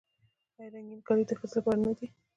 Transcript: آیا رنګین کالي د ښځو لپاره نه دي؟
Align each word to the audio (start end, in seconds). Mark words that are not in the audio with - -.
آیا 0.57 0.69
رنګین 0.73 1.01
کالي 1.07 1.23
د 1.27 1.31
ښځو 1.39 1.57
لپاره 1.59 1.79
نه 1.85 1.91
دي؟ 1.97 2.07